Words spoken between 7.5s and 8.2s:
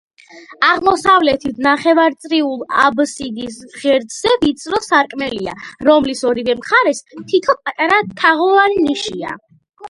პატარა,